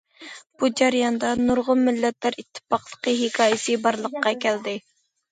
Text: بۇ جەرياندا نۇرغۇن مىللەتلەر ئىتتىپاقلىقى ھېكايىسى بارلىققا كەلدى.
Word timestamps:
بۇ 0.61 0.67
جەرياندا 0.79 1.33
نۇرغۇن 1.41 1.83
مىللەتلەر 1.87 2.37
ئىتتىپاقلىقى 2.43 3.13
ھېكايىسى 3.19 3.75
بارلىققا 3.83 4.33
كەلدى. 4.47 4.75